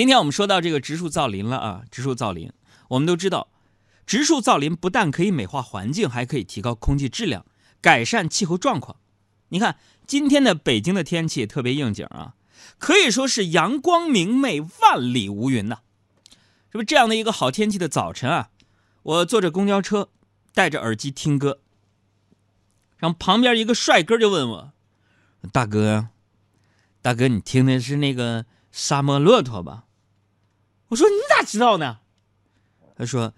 [0.00, 2.50] 今天我们说到这个植树造林了啊，植树造林，
[2.88, 3.48] 我们都知道，
[4.06, 7.44] 植树造林不但可以美化环境，还可以提高空气质量，
[7.82, 8.96] 改善气候状况。
[9.50, 9.76] 你看
[10.06, 12.34] 今天的北京的天气特别应景啊，
[12.78, 15.80] 可以说是阳光明媚，万里无云呐。
[16.72, 18.48] 是不是这样的一个好天气的早晨啊？
[19.02, 20.08] 我坐着公交车，
[20.54, 21.60] 戴着耳机听歌，
[22.96, 24.72] 然后旁边一个帅哥就问我
[25.52, 26.08] ：“大哥，
[27.02, 29.84] 大哥，你听的是那个沙漠骆驼吧？”
[30.90, 31.98] 我说：“你咋知道呢？”
[32.98, 33.32] 他说：“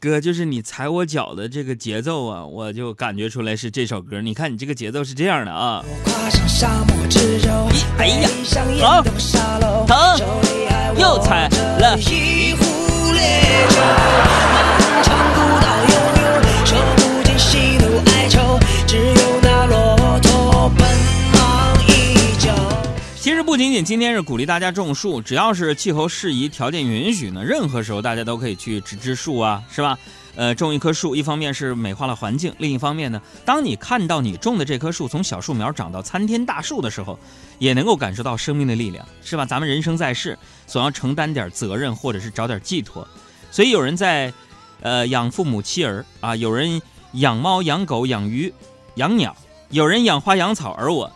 [0.00, 4.20] 哥，就是你踩我脚的这个节奏啊，我就感觉出来是这首歌。
[4.22, 5.84] 你看你这个节奏是这样的啊。”
[7.98, 8.28] 哎呀，
[8.80, 9.02] 好，
[9.86, 9.96] 疼，
[10.96, 11.98] 又踩了。
[23.26, 29.98] 其实不仅仅今天是鼓励大家种树，只要是气候适宜、条件允许呢，任何时候大家都可以去植植树啊，是吧？
[30.36, 37.18] 呃，种一棵树，一方面是美化了环境，另一方面呢，当你看到你种的这棵树从小树苗长到参天大树的时候，
[37.58, 39.44] 也能够感受到生命的力量，是吧？
[39.44, 40.38] 咱们人生在世，
[40.68, 43.04] 总要承担点责任，或者是找点寄托。
[43.50, 44.32] 所以有人在，
[44.82, 46.80] 呃，养父母妻儿啊，有人
[47.14, 48.54] 养猫养狗养鱼
[48.94, 49.36] 养鸟，
[49.70, 51.10] 有人养花养草，而我，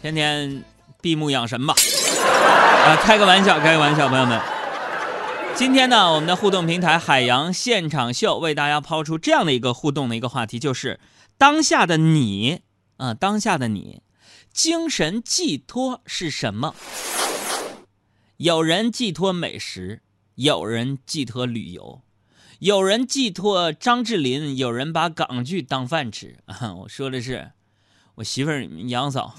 [0.00, 0.64] 天天。
[1.02, 4.40] 闭目养神吧，啊，开个玩笑，开个玩笑，朋友们。
[5.56, 11.00] 今天呢，我们的互动平台海洋现场秀为大家抛出这样的一个互动的一个话题，就是
[11.36, 12.60] 当下的你，
[12.98, 14.02] 啊，当下的你，
[14.52, 16.76] 精神寄托是什么？
[18.36, 20.02] 有人寄托美食，
[20.36, 22.00] 有人寄托旅游，
[22.60, 26.38] 有人寄托张智霖，有人把港剧当饭吃。
[26.46, 27.50] 啊，我说的是
[28.14, 29.34] 我媳妇儿杨嫂。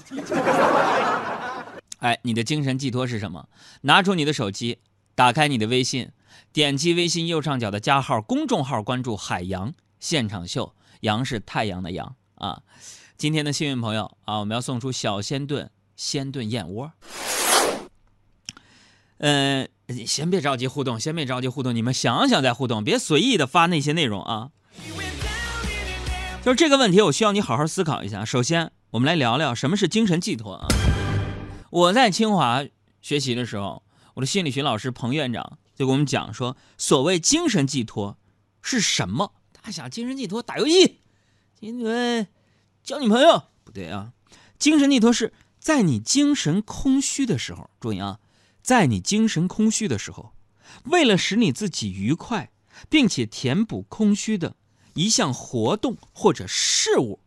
[1.98, 3.48] 哎，你的精神寄托是什么？
[3.82, 4.78] 拿出你的手机，
[5.14, 6.10] 打开你的微信，
[6.52, 12.62] 点击微信右上角的加号公众号，关注“海洋现场秀”，阳是太阳的阳啊。
[13.16, 16.92] 今天的幸运朋友啊，我们要送出小鲜炖鲜炖燕窝。
[19.18, 19.68] 嗯，
[20.04, 24.50] 先别着急互动，先别着急互动，你们想想再互动，别随意的发那些内容啊。
[26.42, 28.22] 就是这个问题，我需要你好好思考一下。
[28.24, 30.66] 首先，我们来聊聊什么是精神寄托啊。
[31.74, 32.64] 我在清华
[33.02, 33.82] 学习的时候，
[34.14, 38.16] 我的心理学老师彭院长就给我们讲说，所谓精神寄托
[38.62, 39.32] 是什么？
[39.54, 41.00] 他想精神寄托打游戏，
[41.58, 42.28] 因为
[42.84, 44.12] 交女朋友不对啊。
[44.56, 48.20] 精神寄托是在你精神空虚的时候，注意啊，
[48.62, 50.32] 在你精神空虚的时候，
[50.84, 52.52] 为了使你自己愉快，
[52.88, 54.54] 并且填补空虚的
[54.94, 57.18] 一项活动或者事物，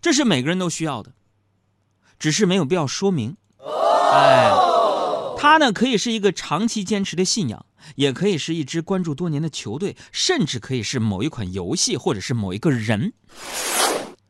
[0.00, 1.14] 这是每个人都需要的。
[2.18, 3.36] 只是没有必要说明，
[4.12, 4.50] 哎，
[5.36, 7.64] 它呢可以是一个长期坚持的信仰，
[7.94, 13.12] 也可以是一支关注多年的球队，甚至可以是某一款游戏，或者是某一个人。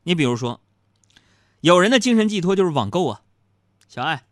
[0.02, 0.60] 你比如说，
[1.62, 3.22] 有人的精神寄托就是网购啊。
[3.88, 4.24] 小爱，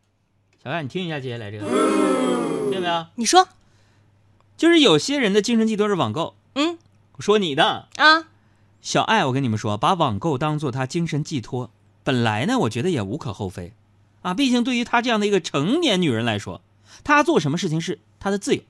[0.63, 3.07] 小爱，你听一下接下来这个，听见没有？
[3.15, 3.49] 你说，
[4.57, 6.37] 就是有些人的精神寄托是网购。
[6.55, 6.79] 嗯，
[7.13, 8.29] 我说你的啊，
[8.83, 11.71] 小爱，我跟你们说，把网购当做他精神寄托。
[12.07, 13.73] 本来呢，我觉得也无可厚非，
[14.23, 16.63] 啊，毕竟对于她这样的一个成年女人来说，
[17.03, 18.63] 她做什么事情是她的自由。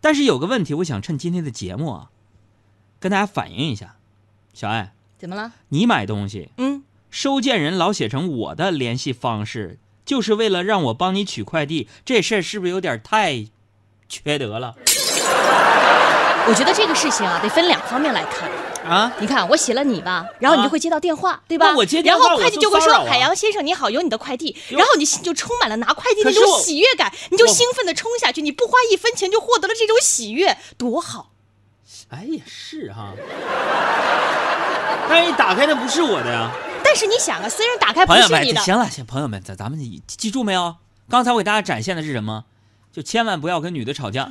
[0.00, 2.10] 但是有个问题，我想趁今天的节目啊，
[2.98, 3.96] 跟大家反映一下。
[4.54, 5.52] 小爱，怎么了？
[5.68, 13.48] 你买东西，嗯，收件人老写成我的联系方式，就是为了让我帮你取快递，这事儿是不是有点太
[14.08, 14.76] 缺德了？
[16.48, 18.50] 我觉得这个事情啊，得分两方面来看。
[18.84, 21.74] 啊，你看我写了你吧，然后你就会接到电话，对吧？
[21.76, 31.30] 我接电话，然后快递就会说：“海洋先生，你好，有你的快递。”然后你心就充满了拿快递那种喜悦感，你就兴奋的冲下去，你不花一分钱就获得了这种喜悦，多好！
[32.08, 33.12] 哎，也是哈。
[35.08, 36.50] 但是你打开的不是我的呀。
[36.84, 40.74] 但是你想啊，虽然打开不是你的，行了，行，朋友们，咱咱们记住没有？
[41.08, 42.44] 刚才我给大家展现的是什么？
[42.92, 44.28] 就千万不要跟女的吵架。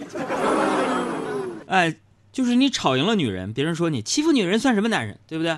[1.68, 1.96] 哎。
[2.32, 5.58] 就是你吵赢了女人，别人说你欺负女人算什么男人，对不对？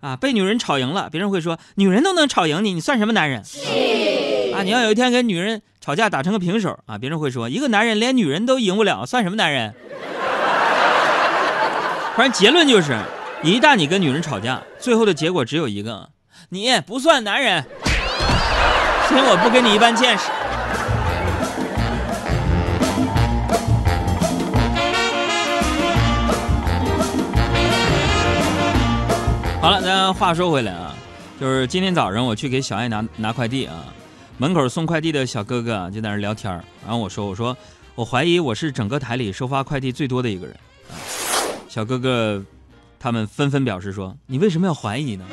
[0.00, 3.42] 啊，被女人吵赢了，别人会说女人都能吵赢你，你算什么男人？
[4.54, 9.74] 啊，你要有一天跟女人吵架打成个平手啊，别人会说一个男人连女人都赢不了，算什么男人？
[12.16, 12.98] 反正结论就是，
[13.42, 16.10] 一旦你跟女人吵架，最后的结果只有一个，
[16.48, 17.62] 你不算男人。
[19.08, 20.24] 行，我不跟你一般见识。
[29.70, 30.92] 好了，咱话说回来啊，
[31.40, 33.84] 就是今天早上我去给小爱拿拿快递啊，
[34.36, 36.52] 门口送快递的小哥哥就在那聊天
[36.82, 37.56] 然后我说我说
[37.94, 40.56] 我怀疑我是整个台里收发快递最多的一个人。
[40.90, 40.98] 啊，
[41.68, 42.42] 小哥哥，
[42.98, 45.24] 他们纷纷表示说：“你为什么要怀疑呢？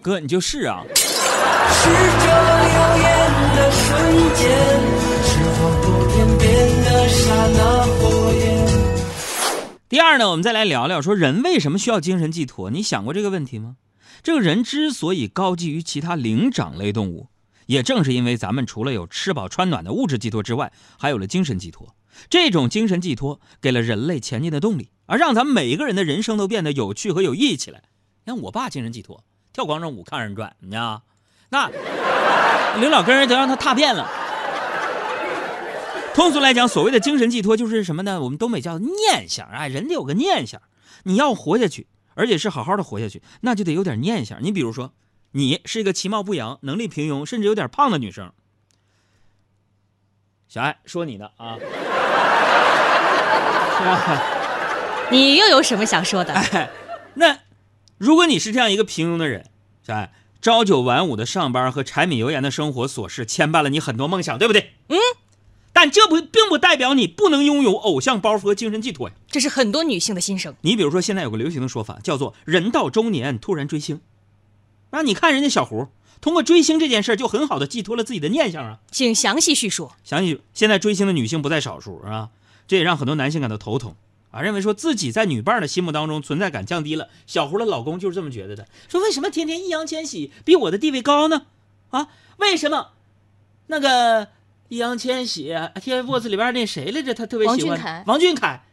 [0.00, 4.48] 哥，你就是啊。”是这耀眼的瞬间，
[5.24, 5.85] 是否
[9.96, 12.70] 第二呢，我们再来聊聊说人为什么需要精神寄托？
[12.70, 13.76] 你想过这个问题吗？
[14.22, 17.30] 这个人之所以高级于其他灵长类动物，
[17.64, 21.96] 也正是因为咱们除了有吃饱穿暖的物质寄托之外，还有了精神寄托。
[22.28, 27.84] 这种精神寄托给了人类前进的动力，而让咱们每一个人的人生都变得有趣和有意义起来。
[28.26, 31.02] 你看我爸精神寄托，跳广场舞看人转，你知道
[31.48, 31.70] 那
[32.78, 34.06] 领导跟人都让他踏遍了。
[36.16, 38.22] 通俗来讲，所谓的精神寄托就是什么呢？
[38.22, 40.62] 我们东北叫念想啊，人得有个念想。
[41.02, 44.42] 你要活下去，而且是好好的活下去，那就得有点念想。
[44.42, 44.94] 你比如说，
[45.32, 48.32] 你是一个其貌不扬、能力平庸，甚至有点胖的女生。
[50.48, 51.58] 小爱说你的啊，
[55.10, 56.32] 你又有什么想说的？
[56.32, 56.70] 哎，
[57.16, 57.40] 那
[57.98, 59.50] 如果你是这样一个平庸的人，
[59.82, 64.75] 小爱，朝九晚五的上班和柴米油盐的生活琐事牵绊了你很多梦想，对不对？
[65.90, 69.14] 这不并不代表你不能拥有偶像包袱和精神寄托呀。
[69.28, 70.54] 这是很多女性的心声。
[70.60, 74.00] 你比如说，现在有个流行的说法叫做“人到中年突然追星”，
[74.90, 75.88] 那你看人家小胡
[76.20, 78.78] 通过追星这件事就很好的寄托了自己的念想啊。
[78.90, 79.90] 请详细叙述。
[80.04, 82.30] 详细，现在追星的女性不在少数啊，
[82.66, 83.94] 这也让很多男性感到头疼
[84.30, 87.08] 啊，认为说自己在女伴的心目当中存在感降低了。
[87.26, 91.42] 小胡的老公就是这么觉得的，说为什么天天易烊千玺比我的地位高呢？
[91.90, 92.08] 啊，
[92.38, 92.92] 为什么
[93.66, 94.28] 那个？
[94.68, 97.14] 易烊千玺，TFBOYS 里边那谁来着？
[97.14, 98.04] 他特别喜欢王俊凯。
[98.06, 98.64] 王俊凯，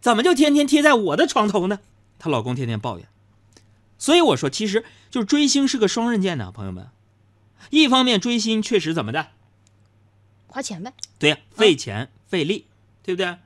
[0.00, 1.80] 怎么就天天贴在我的床头呢？
[2.18, 3.08] 她老公天天抱怨。
[3.98, 6.88] 所以我说，其实就是追星是个双刃剑呢，朋友们。
[7.70, 9.28] 一方面追星确实怎么的，
[10.46, 10.92] 花钱呗。
[11.18, 12.66] 对呀，费钱费力，
[13.02, 13.36] 对不对？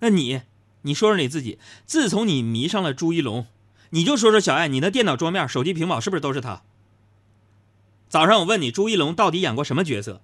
[0.00, 0.42] 那你，
[0.82, 3.46] 你说说你自己，自从你迷上了朱一龙，
[3.90, 6.62] 你就说说小爱，你的电脑桌面、手机屏保是不是都是他？
[8.08, 10.20] 早上我问你，朱一龙到底演过什么角色？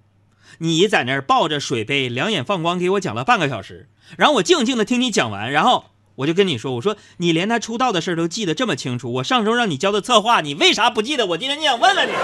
[0.59, 5.85] 你在那儿抱着水杯，两眼放光，给我讲了半个小时，然后我静静的听你讲完，然后
[6.15, 11.25] 我就跟你说，我说你连他出道的事都记得这么清楚，我上周让你交的策划，你为啥不记得？
[11.27, 12.13] 我今天就想问问你。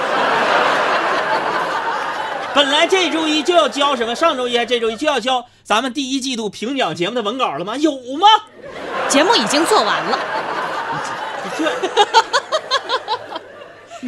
[2.56, 4.16] 本来这周一就要交什么？
[4.16, 7.78] 上周一还这周一就要交咱们第一季度评奖节目的文稿了吗？
[7.78, 8.28] 有吗？
[9.08, 10.20] 节目已经做完了。
[11.58, 11.72] 这。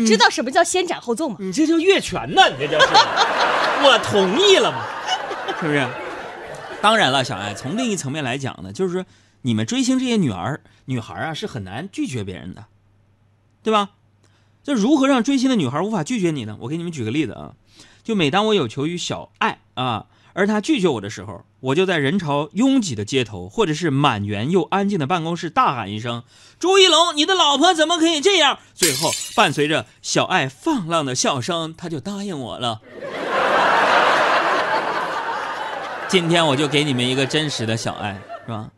[0.05, 1.35] 知道什么叫先斩后奏吗？
[1.39, 2.41] 你这叫越权呢？
[2.49, 2.87] 你这叫是？
[3.83, 4.85] 我同意了嘛？
[5.59, 5.87] 是不是？
[6.81, 9.05] 当然了，小爱，从另一层面来讲呢，就是说
[9.41, 12.65] 你们追星这些女儿、女孩啊，是很难拒绝别人的，
[13.63, 13.91] 对吧？
[14.63, 16.57] 这如何让追星的女孩无法拒绝你呢？
[16.61, 17.53] 我给你们举个例子啊，
[18.03, 20.05] 就每当我有求于小爱啊。
[20.33, 26.23] 而他拒绝我的时候，我就在人潮拥挤的街头，或者是满员又安静的办公室大喊一声
[26.57, 32.79] ：“朱一龙，你的老婆怎么可以这样？”最后伴随着小爱放浪的笑声，他就答应我了。
[36.11, 38.69] 今天我就给你们一个真实的小爱，是吧？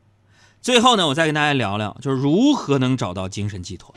[0.61, 3.91] 最后呢，我再跟大家聊聊，就是如何能找到精神寄托。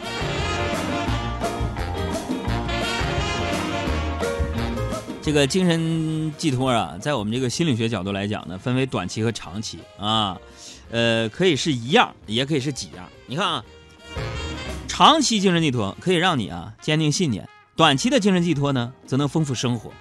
[5.20, 10.38] 这个精神寄托啊，在我们这个心理学角度来讲呢，分为短期和长期啊，
[10.90, 13.06] 呃，可以是一样，也可以是几样。
[13.26, 13.62] 你看啊，
[14.88, 17.46] 长期精神寄托可以让你啊坚定信念，
[17.76, 19.92] 短期的精神寄托呢，则能丰富生活。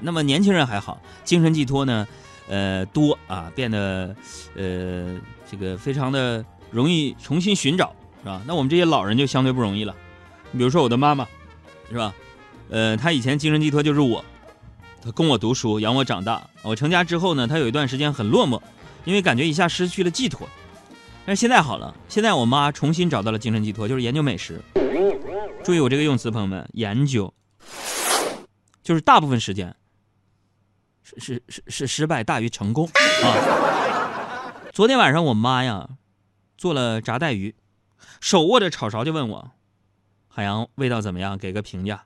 [0.00, 2.08] 那么年轻人还好，精神寄托呢，
[2.50, 4.14] 呃多啊，变得
[4.54, 5.18] 呃
[5.50, 8.42] 这个非常的容易重新寻找，是吧？
[8.46, 9.96] 那我们这些老人就相对不容易了。
[10.50, 11.26] 你比如说我的妈妈，
[11.88, 12.12] 是吧？
[12.68, 14.22] 呃，她以前精神寄托就是我。
[15.02, 16.50] 她供我读书，养我长大。
[16.62, 18.60] 我成家之后呢，她有一段时间很落寞，
[19.04, 20.46] 因为感觉一下失去了寄托。
[21.24, 24.60] 但是现在好了，现在我妈重新找到了精神寄托，就是研究美食。
[25.62, 27.32] 注意我这个用词，朋友们，研究，
[28.82, 29.74] 就是大部分时间
[31.18, 32.88] 是是是失败大于成功
[33.24, 34.52] 啊。
[34.72, 35.88] 昨天晚上我妈呀
[36.56, 37.54] 做了炸带鱼，
[38.20, 39.50] 手握着炒勺就问我
[40.28, 41.36] ：“海洋味道怎么样？
[41.36, 42.04] 给个评价。”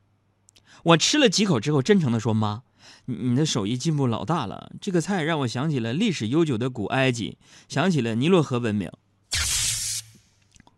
[0.84, 2.62] 我吃了几口之后，真诚的说：“妈。”
[3.06, 8.90] 你的手艺进步老大了，这个菜让我想起了历史悠久的古埃及，想起了尼罗河文明。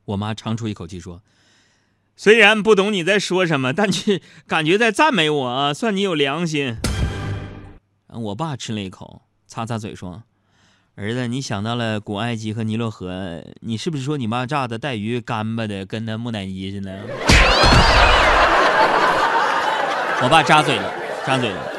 [0.07, 1.23] 我妈长出一口气说
[2.17, 6.77] ：“虽然不懂你在说什么，但却感觉在赞美我，算你有良心。”
[8.23, 10.23] 我爸吃了一口，擦擦嘴说
[10.97, 17.03] ：“儿子，你想到了古埃及和尼罗河，你是不是说你妈炸的带鱼干巴的跟那木乃伊似的？”
[20.23, 20.93] 我爸扎嘴了，
[21.27, 21.73] 扎嘴了。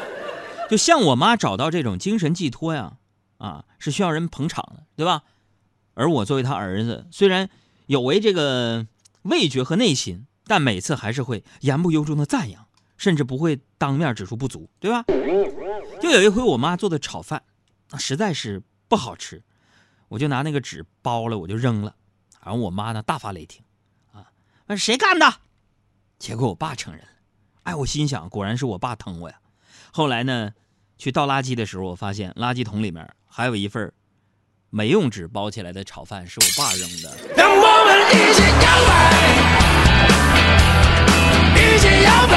[0.70, 2.92] 就像我妈找到这种精神寄托呀，
[3.38, 5.22] 啊，是需要人捧场的，对吧？
[5.94, 7.50] 而我作为他儿子，虽然
[7.86, 8.86] 有违这个
[9.22, 12.67] 味觉和内心，但每次还是会言不由衷的赞扬，
[12.98, 15.04] 甚至不会当面指出不足，对吧？
[16.00, 17.42] 就有一回我妈做的炒饭，
[17.90, 19.42] 那实在是不好吃，
[20.08, 21.94] 我就拿那个纸包了，我就扔了，
[22.44, 23.62] 然后我妈呢大发雷霆，
[24.12, 24.26] 啊，
[24.66, 25.36] 那谁干的？
[26.18, 27.08] 结果我爸承认了，
[27.62, 29.36] 哎，我心想，果然是我爸疼我呀。
[29.92, 30.52] 后来呢，
[30.98, 33.92] 去倒垃圾的时候，我发现垃圾桶里面还有一份
[34.70, 37.16] 没用纸包起来的炒饭，是我爸扔的。
[37.36, 38.98] 让我们一起摇摆，
[41.54, 42.27] 一起摇。